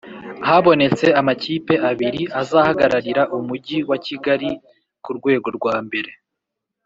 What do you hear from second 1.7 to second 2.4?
abiri